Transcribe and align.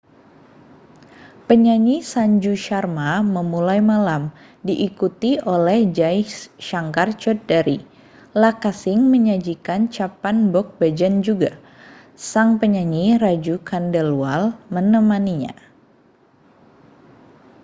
penyanyi 1.47 1.95
sanju 2.11 2.53
sharma 2.65 3.09
memulai 3.35 3.81
malam 3.91 4.23
diikuti 4.67 5.31
oleh 5.55 5.79
jai 5.97 6.21
shankar 6.67 7.09
choudhary 7.21 7.77
lakkha 8.41 8.71
singh 8.81 9.03
menyajikan 9.13 9.81
chhappan 9.93 10.37
bhog 10.53 10.67
bhajan 10.81 11.15
juga 11.27 11.51
sang 12.29 12.49
penyanyi 12.61 13.05
raju 13.23 13.55
khandelwal 13.69 14.43
menemaninya 14.73 15.53